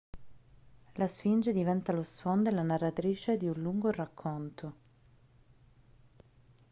[0.95, 4.73] la sfinge diventa lo sfondo e la narratrice di un lungo racconto